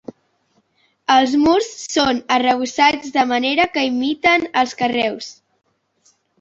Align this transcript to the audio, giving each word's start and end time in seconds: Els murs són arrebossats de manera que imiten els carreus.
Els 1.15 1.35
murs 1.41 1.67
són 1.97 2.23
arrebossats 2.37 3.15
de 3.19 3.27
manera 3.35 3.69
que 3.77 3.87
imiten 3.93 4.51
els 4.65 4.77
carreus. 4.83 5.33